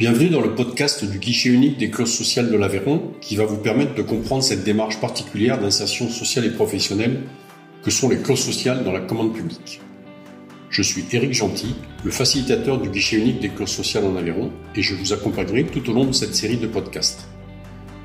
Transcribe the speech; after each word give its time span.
Bienvenue 0.00 0.30
dans 0.30 0.40
le 0.40 0.54
podcast 0.54 1.04
du 1.04 1.18
guichet 1.18 1.50
unique 1.50 1.76
des 1.76 1.90
clauses 1.90 2.14
sociales 2.14 2.50
de 2.50 2.56
l'Aveyron 2.56 3.12
qui 3.20 3.36
va 3.36 3.44
vous 3.44 3.58
permettre 3.58 3.94
de 3.94 4.00
comprendre 4.00 4.42
cette 4.42 4.64
démarche 4.64 4.98
particulière 4.98 5.60
d'insertion 5.60 6.08
sociale 6.08 6.46
et 6.46 6.52
professionnelle 6.52 7.24
que 7.82 7.90
sont 7.90 8.08
les 8.08 8.16
clauses 8.16 8.42
sociales 8.42 8.82
dans 8.82 8.92
la 8.92 9.00
commande 9.00 9.34
publique. 9.34 9.82
Je 10.70 10.80
suis 10.80 11.04
Éric 11.12 11.34
Gentil, 11.34 11.74
le 12.02 12.10
facilitateur 12.10 12.80
du 12.80 12.88
guichet 12.88 13.18
unique 13.18 13.40
des 13.40 13.50
clauses 13.50 13.72
sociales 13.72 14.06
en 14.06 14.16
Aveyron 14.16 14.50
et 14.74 14.80
je 14.80 14.94
vous 14.94 15.12
accompagnerai 15.12 15.64
tout 15.64 15.90
au 15.90 15.92
long 15.92 16.06
de 16.06 16.12
cette 16.12 16.34
série 16.34 16.56
de 16.56 16.66
podcasts. 16.66 17.28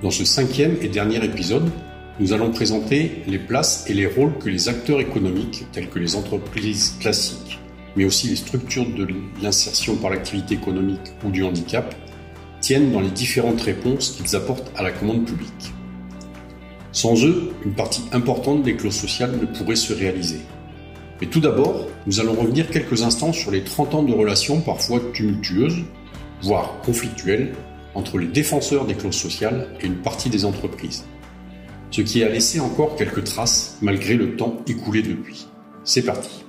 Dans 0.04 0.12
ce 0.12 0.26
cinquième 0.26 0.76
et 0.82 0.90
dernier 0.90 1.24
épisode, 1.24 1.72
nous 2.20 2.34
allons 2.34 2.52
présenter 2.52 3.24
les 3.26 3.40
places 3.40 3.90
et 3.90 3.94
les 3.94 4.06
rôles 4.06 4.38
que 4.38 4.50
les 4.50 4.68
acteurs 4.68 5.00
économiques, 5.00 5.64
tels 5.72 5.88
que 5.88 6.00
les 6.00 6.18
entreprises 6.18 6.98
classiques, 7.00 7.58
mais 7.96 8.06
aussi 8.06 8.28
les 8.28 8.36
structures 8.36 8.86
de 8.86 9.08
l'insertion 9.42 9.96
par 9.96 10.12
l'activité 10.12 10.56
économique 10.56 11.14
ou 11.26 11.32
du 11.32 11.44
handicap, 11.44 11.96
tiennent 12.62 12.92
dans 12.92 13.02
les 13.02 13.10
différentes 13.10 13.62
réponses 13.62 14.12
qu'ils 14.12 14.36
apportent 14.36 14.72
à 14.76 14.84
la 14.84 14.92
commande 14.92 15.26
publique. 15.26 15.74
Sans 16.92 17.26
eux, 17.26 17.52
une 17.66 17.74
partie 17.74 18.04
importante 18.14 18.64
des 18.64 18.76
clauses 18.76 18.96
sociales 18.96 19.38
ne 19.40 19.46
pourrait 19.46 19.76
se 19.76 19.94
réaliser. 19.94 20.40
Mais 21.20 21.28
tout 21.28 21.42
d'abord, 21.42 21.88
nous 22.08 22.20
allons 22.20 22.34
revenir 22.34 22.70
quelques 22.70 23.04
instants 23.04 23.34
sur 23.34 23.52
les 23.52 23.64
30 23.64 23.96
ans 23.96 24.04
de 24.04 24.14
relations 24.14 24.62
parfois 24.62 25.02
tumultueuses, 25.14 25.84
voire 26.42 26.80
conflictuelles, 26.82 27.54
entre 27.96 28.18
les 28.18 28.28
défenseurs 28.28 28.86
des 28.86 28.96
clauses 28.96 29.16
sociales 29.16 29.68
et 29.82 29.86
une 29.86 29.98
partie 29.98 30.30
des 30.30 30.46
entreprises. 30.46 31.04
Ce 31.92 32.02
qui 32.02 32.24
a 32.24 32.30
laissé 32.30 32.60
encore 32.60 32.96
quelques 32.96 33.24
traces 33.24 33.78
malgré 33.82 34.16
le 34.16 34.36
temps 34.36 34.58
écoulé 34.68 35.02
depuis. 35.02 35.48
C'est 35.84 36.04
parti. 36.04 36.45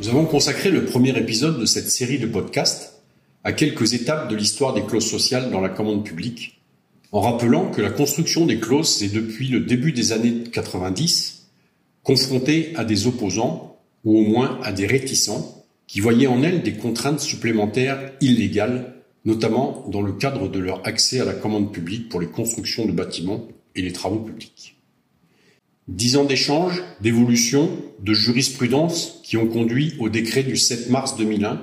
Nous 0.00 0.08
avons 0.08 0.24
consacré 0.24 0.70
le 0.70 0.86
premier 0.86 1.14
épisode 1.18 1.60
de 1.60 1.66
cette 1.66 1.90
série 1.90 2.18
de 2.18 2.26
podcasts 2.26 3.02
à 3.44 3.52
quelques 3.52 3.92
étapes 3.92 4.30
de 4.30 4.34
l'histoire 4.34 4.72
des 4.72 4.80
clauses 4.80 5.04
sociales 5.04 5.50
dans 5.50 5.60
la 5.60 5.68
commande 5.68 6.06
publique, 6.06 6.58
en 7.12 7.20
rappelant 7.20 7.70
que 7.70 7.82
la 7.82 7.90
construction 7.90 8.46
des 8.46 8.58
clauses 8.58 9.02
est 9.02 9.12
depuis 9.12 9.48
le 9.48 9.60
début 9.60 9.92
des 9.92 10.12
années 10.12 10.44
90 10.50 11.48
confrontée 12.02 12.72
à 12.76 12.86
des 12.86 13.06
opposants, 13.08 13.76
ou 14.06 14.16
au 14.16 14.22
moins 14.22 14.58
à 14.62 14.72
des 14.72 14.86
réticents, 14.86 15.66
qui 15.86 16.00
voyaient 16.00 16.26
en 16.26 16.42
elles 16.42 16.62
des 16.62 16.78
contraintes 16.78 17.20
supplémentaires 17.20 18.12
illégales, 18.22 18.94
notamment 19.26 19.84
dans 19.88 20.00
le 20.00 20.12
cadre 20.12 20.48
de 20.48 20.60
leur 20.60 20.80
accès 20.88 21.20
à 21.20 21.26
la 21.26 21.34
commande 21.34 21.74
publique 21.74 22.08
pour 22.08 22.22
les 22.22 22.28
constructions 22.28 22.86
de 22.86 22.92
bâtiments 22.92 23.46
et 23.74 23.82
les 23.82 23.92
travaux 23.92 24.20
publics. 24.20 24.79
Dix 25.88 26.16
ans 26.16 26.24
d'échanges, 26.24 26.82
d'évolution, 27.00 27.70
de 28.00 28.14
jurisprudence 28.14 29.20
qui 29.24 29.36
ont 29.36 29.46
conduit 29.46 29.94
au 29.98 30.08
décret 30.08 30.42
du 30.42 30.56
7 30.56 30.90
mars 30.90 31.16
2001 31.16 31.62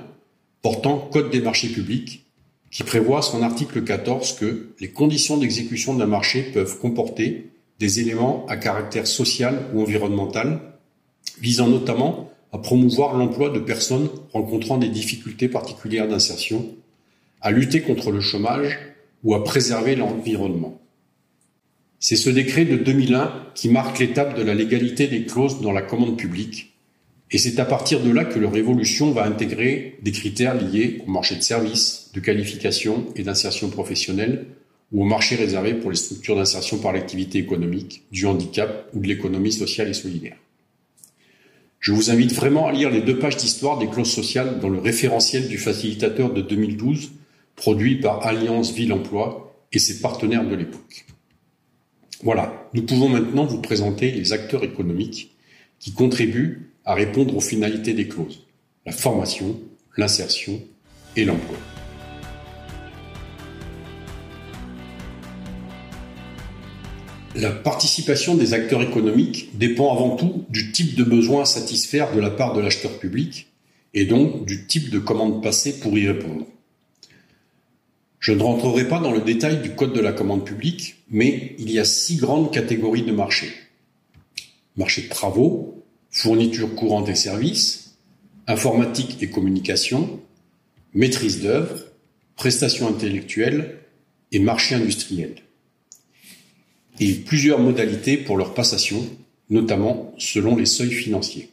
portant 0.62 0.98
Code 0.98 1.30
des 1.30 1.40
marchés 1.40 1.68
publics 1.68 2.26
qui 2.70 2.82
prévoit 2.82 3.22
son 3.22 3.42
article 3.42 3.82
14 3.82 4.34
que 4.34 4.74
les 4.80 4.90
conditions 4.90 5.38
d'exécution 5.38 5.94
d'un 5.94 6.06
marché 6.06 6.42
peuvent 6.42 6.78
comporter 6.78 7.50
des 7.78 8.00
éléments 8.00 8.44
à 8.48 8.56
caractère 8.56 9.06
social 9.06 9.70
ou 9.72 9.80
environnemental 9.80 10.60
visant 11.40 11.68
notamment 11.68 12.30
à 12.52 12.58
promouvoir 12.58 13.16
l'emploi 13.16 13.50
de 13.50 13.60
personnes 13.60 14.08
rencontrant 14.32 14.78
des 14.78 14.88
difficultés 14.88 15.48
particulières 15.48 16.08
d'insertion, 16.08 16.66
à 17.40 17.50
lutter 17.50 17.82
contre 17.82 18.10
le 18.10 18.20
chômage 18.20 18.78
ou 19.22 19.34
à 19.34 19.44
préserver 19.44 19.96
l'environnement. 19.96 20.80
C'est 22.00 22.16
ce 22.16 22.30
décret 22.30 22.64
de 22.64 22.76
2001 22.76 23.32
qui 23.54 23.68
marque 23.68 23.98
l'étape 23.98 24.38
de 24.38 24.42
la 24.42 24.54
légalité 24.54 25.08
des 25.08 25.24
clauses 25.24 25.60
dans 25.60 25.72
la 25.72 25.82
commande 25.82 26.16
publique, 26.16 26.72
et 27.30 27.38
c'est 27.38 27.58
à 27.58 27.64
partir 27.64 28.00
de 28.00 28.10
là 28.10 28.24
que 28.24 28.38
leur 28.38 28.56
évolution 28.56 29.10
va 29.10 29.26
intégrer 29.26 29.98
des 30.02 30.12
critères 30.12 30.54
liés 30.54 31.02
au 31.06 31.10
marché 31.10 31.34
de 31.36 31.42
services, 31.42 32.10
de 32.14 32.20
qualification 32.20 33.06
et 33.16 33.22
d'insertion 33.22 33.68
professionnelle, 33.68 34.46
ou 34.92 35.02
au 35.02 35.04
marché 35.04 35.36
réservé 35.36 35.74
pour 35.74 35.90
les 35.90 35.96
structures 35.96 36.36
d'insertion 36.36 36.78
par 36.78 36.92
l'activité 36.92 37.38
économique, 37.38 38.04
du 38.10 38.24
handicap 38.24 38.88
ou 38.94 39.00
de 39.00 39.08
l'économie 39.08 39.52
sociale 39.52 39.88
et 39.88 39.94
solidaire. 39.94 40.36
Je 41.80 41.92
vous 41.92 42.10
invite 42.10 42.32
vraiment 42.32 42.66
à 42.66 42.72
lire 42.72 42.90
les 42.90 43.02
deux 43.02 43.18
pages 43.18 43.36
d'histoire 43.36 43.78
des 43.78 43.88
clauses 43.88 44.10
sociales 44.10 44.58
dans 44.60 44.70
le 44.70 44.78
référentiel 44.78 45.48
du 45.48 45.58
facilitateur 45.58 46.32
de 46.32 46.40
2012, 46.40 47.10
produit 47.56 48.00
par 48.00 48.26
Alliance 48.26 48.72
Ville 48.72 48.92
Emploi 48.92 49.54
et 49.72 49.78
ses 49.78 50.00
partenaires 50.00 50.48
de 50.48 50.54
l'époque. 50.54 51.04
Voilà, 52.24 52.68
nous 52.74 52.82
pouvons 52.82 53.08
maintenant 53.08 53.44
vous 53.44 53.60
présenter 53.60 54.10
les 54.10 54.32
acteurs 54.32 54.64
économiques 54.64 55.36
qui 55.78 55.92
contribuent 55.92 56.72
à 56.84 56.94
répondre 56.94 57.36
aux 57.36 57.40
finalités 57.40 57.92
des 57.92 58.08
clauses, 58.08 58.44
la 58.84 58.90
formation, 58.90 59.56
l'insertion 59.96 60.60
et 61.14 61.24
l'emploi. 61.24 61.56
La 67.36 67.52
participation 67.52 68.34
des 68.34 68.52
acteurs 68.52 68.82
économiques 68.82 69.56
dépend 69.56 69.94
avant 69.94 70.16
tout 70.16 70.44
du 70.48 70.72
type 70.72 70.96
de 70.96 71.04
besoin 71.04 71.42
à 71.42 71.44
satisfaire 71.44 72.12
de 72.12 72.20
la 72.20 72.30
part 72.30 72.52
de 72.52 72.60
l'acheteur 72.60 72.98
public 72.98 73.46
et 73.94 74.06
donc 74.06 74.44
du 74.44 74.66
type 74.66 74.90
de 74.90 74.98
commande 74.98 75.40
passée 75.40 75.78
pour 75.78 75.96
y 75.96 76.08
répondre. 76.08 76.46
Je 78.20 78.32
ne 78.32 78.42
rentrerai 78.42 78.88
pas 78.88 78.98
dans 78.98 79.12
le 79.12 79.20
détail 79.20 79.62
du 79.62 79.74
code 79.74 79.92
de 79.92 80.00
la 80.00 80.12
commande 80.12 80.44
publique, 80.44 80.96
mais 81.10 81.54
il 81.58 81.70
y 81.70 81.78
a 81.78 81.84
six 81.84 82.16
grandes 82.16 82.52
catégories 82.52 83.02
de 83.02 83.12
marchés. 83.12 83.52
Marché 84.76 85.02
de 85.02 85.08
travaux, 85.08 85.84
fourniture 86.10 86.74
courante 86.74 87.08
et 87.08 87.14
services, 87.14 87.96
informatique 88.46 89.22
et 89.22 89.30
communication, 89.30 90.20
maîtrise 90.94 91.42
d'œuvre, 91.42 91.84
prestations 92.36 92.88
intellectuelles 92.88 93.78
et 94.32 94.38
marché 94.40 94.74
industriel. 94.74 95.36
Et 97.00 97.12
plusieurs 97.12 97.60
modalités 97.60 98.16
pour 98.16 98.36
leur 98.36 98.54
passation, 98.54 99.04
notamment 99.50 100.12
selon 100.18 100.56
les 100.56 100.66
seuils 100.66 100.90
financiers. 100.90 101.50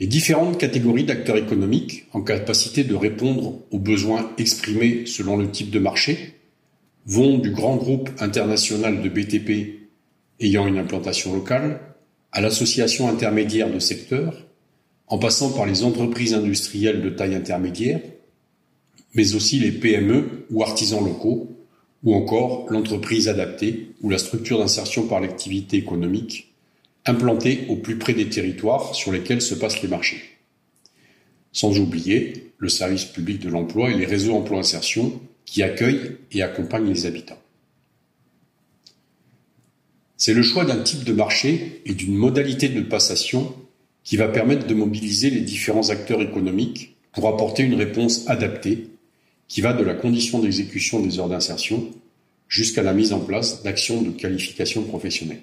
Les 0.00 0.06
différentes 0.06 0.58
catégories 0.58 1.04
d'acteurs 1.04 1.36
économiques 1.36 2.06
en 2.12 2.22
capacité 2.22 2.82
de 2.84 2.94
répondre 2.94 3.60
aux 3.70 3.78
besoins 3.78 4.32
exprimés 4.38 5.06
selon 5.06 5.36
le 5.36 5.50
type 5.50 5.70
de 5.70 5.78
marché 5.78 6.34
vont 7.06 7.38
du 7.38 7.50
grand 7.50 7.76
groupe 7.76 8.10
international 8.18 9.02
de 9.02 9.08
BTP 9.08 9.82
ayant 10.40 10.66
une 10.66 10.78
implantation 10.78 11.34
locale 11.34 11.80
à 12.32 12.40
l'association 12.40 13.08
intermédiaire 13.08 13.70
de 13.70 13.78
secteur, 13.78 14.46
en 15.06 15.18
passant 15.18 15.52
par 15.52 15.66
les 15.66 15.84
entreprises 15.84 16.32
industrielles 16.32 17.02
de 17.02 17.10
taille 17.10 17.34
intermédiaire, 17.34 18.00
mais 19.14 19.34
aussi 19.34 19.58
les 19.58 19.72
PME 19.72 20.46
ou 20.50 20.62
artisans 20.62 21.04
locaux, 21.04 21.54
ou 22.02 22.14
encore 22.14 22.66
l'entreprise 22.70 23.28
adaptée 23.28 23.90
ou 24.00 24.08
la 24.08 24.18
structure 24.18 24.58
d'insertion 24.58 25.06
par 25.06 25.20
l'activité 25.20 25.76
économique 25.76 26.51
implantés 27.06 27.66
au 27.68 27.76
plus 27.76 27.96
près 27.96 28.14
des 28.14 28.28
territoires 28.28 28.94
sur 28.94 29.12
lesquels 29.12 29.42
se 29.42 29.54
passent 29.54 29.82
les 29.82 29.88
marchés. 29.88 30.22
Sans 31.52 31.78
oublier 31.78 32.52
le 32.58 32.68
service 32.68 33.04
public 33.04 33.40
de 33.40 33.48
l'emploi 33.48 33.90
et 33.90 33.98
les 33.98 34.06
réseaux 34.06 34.34
emploi-insertion 34.34 35.20
qui 35.44 35.62
accueillent 35.62 36.16
et 36.30 36.42
accompagnent 36.42 36.88
les 36.88 37.06
habitants. 37.06 37.40
C'est 40.16 40.34
le 40.34 40.42
choix 40.42 40.64
d'un 40.64 40.82
type 40.82 41.02
de 41.02 41.12
marché 41.12 41.82
et 41.84 41.94
d'une 41.94 42.14
modalité 42.14 42.68
de 42.68 42.80
passation 42.80 43.54
qui 44.04 44.16
va 44.16 44.28
permettre 44.28 44.66
de 44.66 44.74
mobiliser 44.74 45.30
les 45.30 45.40
différents 45.40 45.90
acteurs 45.90 46.22
économiques 46.22 46.96
pour 47.12 47.26
apporter 47.28 47.64
une 47.64 47.74
réponse 47.74 48.28
adaptée 48.28 48.88
qui 49.48 49.60
va 49.60 49.72
de 49.72 49.84
la 49.84 49.94
condition 49.94 50.38
d'exécution 50.38 51.00
des 51.00 51.18
heures 51.18 51.28
d'insertion 51.28 51.90
jusqu'à 52.48 52.82
la 52.82 52.94
mise 52.94 53.12
en 53.12 53.20
place 53.20 53.62
d'actions 53.62 54.00
de 54.00 54.10
qualification 54.10 54.82
professionnelle. 54.84 55.42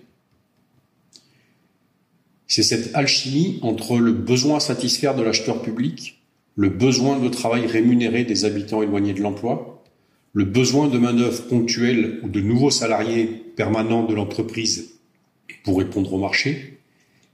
C'est 2.50 2.64
cette 2.64 2.96
alchimie 2.96 3.60
entre 3.62 4.00
le 4.00 4.12
besoin 4.12 4.58
à 4.58 4.60
satisfaire 4.60 5.16
de 5.16 5.22
l'acheteur 5.22 5.62
public, 5.62 6.20
le 6.56 6.70
besoin 6.70 7.20
de 7.20 7.30
travail 7.30 7.68
rémunéré 7.68 8.26
des 8.26 8.44
habitants 8.44 8.82
éloignés 8.82 9.14
de 9.14 9.22
l'emploi, 9.22 9.84
le 10.34 10.46
besoin 10.46 10.88
de 10.88 10.98
main-d'œuvre 10.98 11.44
ponctuelle 11.44 12.20
ou 12.24 12.28
de 12.28 12.42
nouveaux 12.42 12.72
salariés 12.72 13.28
permanents 13.56 14.04
de 14.04 14.16
l'entreprise 14.16 14.96
pour 15.64 15.78
répondre 15.78 16.12
au 16.12 16.18
marché, 16.18 16.80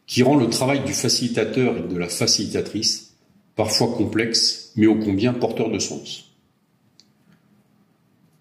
qui 0.05 0.21
rend 0.21 0.35
le 0.35 0.49
travail 0.49 0.83
du 0.83 0.93
facilitateur 0.93 1.77
et 1.77 1.93
de 1.93 1.97
la 1.97 2.09
facilitatrice 2.09 3.15
parfois 3.55 3.95
complexe, 3.95 4.73
mais 4.75 4.85
ô 4.85 4.95
combien 4.95 5.31
porteur 5.31 5.69
de 5.69 5.79
sens. 5.79 6.35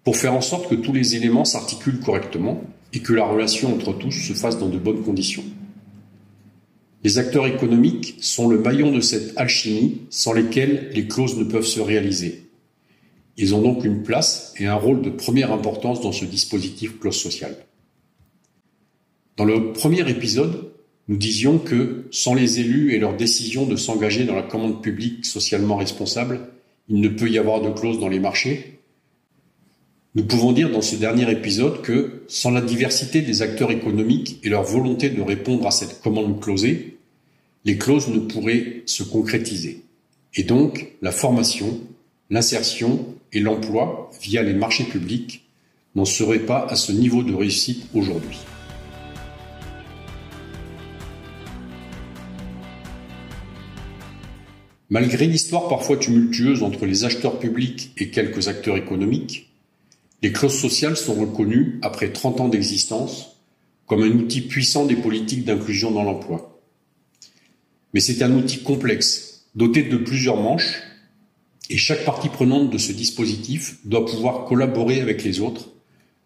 Pour 0.03 0.17
faire 0.17 0.33
en 0.33 0.41
sorte 0.41 0.69
que 0.69 0.75
tous 0.75 0.91
les 0.91 1.15
éléments 1.15 1.45
s'articulent 1.45 2.01
correctement 2.01 2.61
et 2.91 2.99
que 2.99 3.13
la 3.13 3.23
relation 3.23 3.73
entre 3.73 3.93
tous 3.93 4.11
se 4.11 4.33
fasse 4.33 4.59
dans 4.59 4.67
de 4.67 4.77
bonnes 4.77 5.03
conditions. 5.03 5.45
Les 7.05 7.19
acteurs 7.19 7.45
économiques 7.45 8.15
sont 8.19 8.47
le 8.47 8.57
maillon 8.57 8.91
de 8.91 8.99
cette 8.99 9.37
alchimie 9.37 10.01
sans 10.09 10.33
lesquels 10.33 10.89
les 10.91 11.07
clauses 11.07 11.37
ne 11.37 11.43
peuvent 11.43 11.63
se 11.63 11.79
réaliser. 11.79 12.49
Ils 13.37 13.53
ont 13.53 13.61
donc 13.61 13.85
une 13.85 14.01
place 14.01 14.55
et 14.57 14.65
un 14.65 14.73
rôle 14.73 15.03
de 15.03 15.11
première 15.11 15.51
importance 15.51 16.01
dans 16.01 16.11
ce 16.11 16.25
dispositif 16.25 16.99
clause 16.99 17.15
sociale. 17.15 17.57
Dans 19.37 19.45
le 19.45 19.71
premier 19.71 20.09
épisode, 20.09 20.71
nous 21.07 21.17
disions 21.17 21.59
que 21.59 22.05
sans 22.09 22.33
les 22.33 22.59
élus 22.59 22.95
et 22.95 22.97
leur 22.97 23.15
décision 23.15 23.67
de 23.67 23.75
s'engager 23.75 24.23
dans 24.23 24.33
la 24.33 24.41
commande 24.41 24.81
publique 24.81 25.27
socialement 25.27 25.75
responsable, 25.75 26.39
il 26.89 27.01
ne 27.01 27.09
peut 27.09 27.29
y 27.29 27.37
avoir 27.37 27.61
de 27.61 27.69
clause 27.69 27.99
dans 27.99 28.09
les 28.09 28.19
marchés. 28.19 28.79
Nous 30.15 30.23
pouvons 30.23 30.53
dire 30.53 30.71
dans 30.71 30.81
ce 30.81 30.95
dernier 30.95 31.29
épisode 31.29 31.83
que 31.83 32.23
sans 32.27 32.49
la 32.49 32.61
diversité 32.61 33.21
des 33.21 33.43
acteurs 33.43 33.69
économiques 33.69 34.39
et 34.41 34.49
leur 34.49 34.63
volonté 34.63 35.11
de 35.11 35.21
répondre 35.21 35.67
à 35.67 35.71
cette 35.71 36.01
commande 36.01 36.41
clausée, 36.41 36.94
les 37.65 37.79
clauses 37.79 38.09
ne 38.09 38.19
pourraient 38.19 38.83
se 38.85 39.01
concrétiser. 39.01 39.81
Et 40.35 40.43
donc, 40.43 40.93
la 41.01 41.11
formation, 41.11 41.81
l'insertion 42.29 43.07
et 43.33 43.39
l'emploi 43.39 44.11
via 44.21 44.43
les 44.43 44.53
marchés 44.53 44.83
publics 44.83 45.43
n'en 45.95 46.05
seraient 46.05 46.45
pas 46.45 46.67
à 46.69 46.75
ce 46.75 46.91
niveau 46.91 47.23
de 47.23 47.33
réussite 47.33 47.87
aujourd'hui. 47.95 48.37
Malgré 54.91 55.25
l'histoire 55.25 55.67
parfois 55.67 55.97
tumultueuse 55.97 56.61
entre 56.61 56.85
les 56.85 57.03
acheteurs 57.03 57.39
publics 57.39 57.91
et 57.97 58.11
quelques 58.11 58.47
acteurs 58.47 58.77
économiques, 58.77 59.49
les 60.21 60.31
clauses 60.31 60.59
sociales 60.59 60.97
sont 60.97 61.15
reconnues, 61.15 61.79
après 61.81 62.11
30 62.11 62.41
ans 62.41 62.47
d'existence, 62.47 63.41
comme 63.87 64.03
un 64.03 64.11
outil 64.11 64.41
puissant 64.41 64.85
des 64.85 64.95
politiques 64.95 65.45
d'inclusion 65.45 65.89
dans 65.89 66.03
l'emploi. 66.03 66.54
Mais 67.95 68.01
c'est 68.01 68.21
un 68.23 68.33
outil 68.33 68.61
complexe, 68.61 69.45
doté 69.55 69.81
de 69.81 69.95
plusieurs 69.95 70.35
manches, 70.35 70.83
et 71.69 71.77
chaque 71.77 72.03
partie 72.03 72.27
prenante 72.27 72.69
de 72.69 72.77
ce 72.77 72.91
dispositif 72.91 73.77
doit 73.85 74.05
pouvoir 74.05 74.43
collaborer 74.43 74.99
avec 74.99 75.23
les 75.23 75.39
autres 75.39 75.69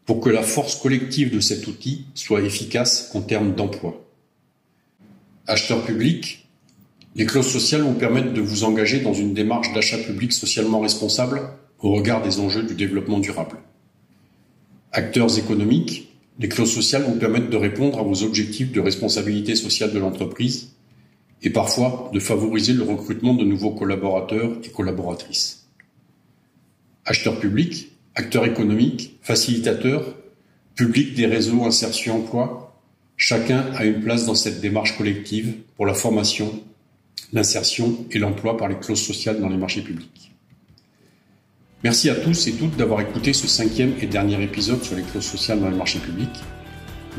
pour 0.08 0.20
que 0.20 0.32
la 0.32 0.42
force 0.42 0.78
collective 0.78 1.32
de 1.32 1.40
cet 1.40 1.68
outil 1.68 2.06
soit 2.16 2.42
efficace 2.42 3.12
en 3.14 3.22
termes 3.22 3.54
d'emploi. 3.54 4.04
Acheteurs 5.46 5.86
publics, 5.86 6.48
les 7.16 7.28
clauses 7.28 7.52
sociales 7.52 7.84
vous 7.84 7.94
permettent 7.94 8.34
de 8.34 8.42
vous 8.42 8.64
engager 8.64 9.02
dans 9.02 9.14
une 9.14 9.36
démarche 9.36 9.72
d'achat 9.72 10.00
public 10.00 10.34
socialement 10.34 10.80
responsable 10.80 11.52
au 11.82 11.94
regard 11.94 12.24
des 12.24 12.40
enjeux 12.40 12.64
du 12.64 12.74
développement 12.74 13.20
durable. 13.20 13.58
Acteurs 14.92 15.38
économiques, 15.38 16.16
les 16.40 16.50
clauses 16.50 16.74
sociales 16.74 17.04
vous 17.04 17.20
permettent 17.20 17.52
de 17.52 17.58
répondre 17.58 18.00
à 18.00 18.04
vos 18.04 18.24
objectifs 18.24 18.72
de 18.72 18.82
responsabilité 18.82 19.56
sociale 19.56 19.94
de 19.94 20.00
l'entreprise 20.00 20.72
et 21.42 21.50
parfois 21.50 22.10
de 22.14 22.20
favoriser 22.20 22.74
le 22.74 22.84
recrutement 22.84 23.34
de 23.34 23.46
nouveaux 23.46 23.72
collaborateurs 23.72 24.58
et 24.64 24.70
collaboratrices. 24.70 25.68
Acheteurs 27.06 27.40
publics, 27.40 27.92
acteurs 28.16 28.46
économiques, 28.46 29.18
facilitateurs, 29.22 30.16
public 30.76 31.16
des 31.16 31.26
réseaux 31.26 31.64
insertion 31.64 32.18
emploi, 32.18 32.82
chacun 33.18 33.66
a 33.76 33.86
une 33.86 34.02
place 34.02 34.26
dans 34.26 34.36
cette 34.36 34.62
démarche 34.62 34.98
collective 34.98 35.56
pour 35.76 35.86
la 35.86 35.94
formation, 35.94 36.62
l'insertion 37.34 38.06
et 38.12 38.20
l'emploi 38.20 38.58
par 38.58 38.68
les 38.68 38.76
clauses 38.76 39.02
sociales 39.02 39.40
dans 39.40 39.50
les 39.50 39.58
marchés 39.58 39.82
publics. 39.82 40.32
Merci 41.84 42.10
à 42.10 42.16
tous 42.16 42.48
et 42.48 42.54
toutes 42.54 42.76
d'avoir 42.76 43.00
écouté 43.00 43.32
ce 43.32 43.48
cinquième 43.48 43.94
et 44.02 44.06
dernier 44.06 44.42
épisode 44.44 44.84
sur 44.84 44.98
les 44.98 45.04
clauses 45.04 45.26
sociales 45.26 45.62
dans 45.62 45.70
les 45.70 45.78
marchés 45.78 46.00
publics. 46.00 46.42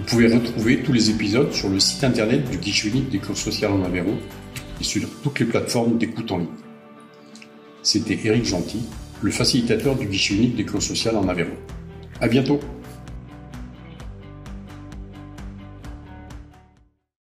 Vous 0.00 0.06
pouvez 0.06 0.34
retrouver 0.34 0.78
tous 0.78 0.94
les 0.94 1.10
épisodes 1.10 1.52
sur 1.52 1.68
le 1.68 1.78
site 1.78 2.02
internet 2.04 2.48
du 2.50 2.56
guichet 2.56 2.88
unique 2.88 3.10
des 3.10 3.18
clauses 3.18 3.36
sociales 3.36 3.72
en 3.72 3.84
Aveyron 3.84 4.16
et 4.80 4.84
sur 4.84 5.02
toutes 5.22 5.38
les 5.40 5.44
plateformes 5.44 5.98
d'écoute 5.98 6.32
en 6.32 6.38
ligne. 6.38 6.48
C'était 7.82 8.18
Éric 8.24 8.46
Gentil, 8.46 8.80
le 9.20 9.30
facilitateur 9.30 9.96
du 9.96 10.06
guichet 10.06 10.36
unique 10.36 10.56
des 10.56 10.64
clauses 10.64 10.86
sociales 10.86 11.16
en 11.16 11.28
Aveyron. 11.28 11.54
À 12.18 12.28
bientôt! 12.28 12.60